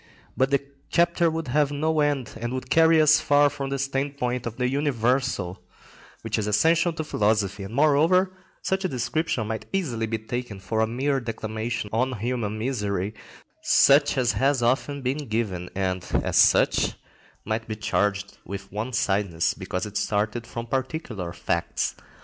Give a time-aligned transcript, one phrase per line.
[0.35, 4.47] But the chapter would have no end, and would carry us far from the standpoint
[4.47, 5.61] of the universal,
[6.23, 8.33] which is essential to philosophy; and, moreover,
[8.63, 13.13] such a description might easily be taken for a mere declamation on human misery,
[13.61, 16.95] such as has often been given, and, as such,
[17.45, 21.93] might be charged with one sidedness, because it started from particular facts.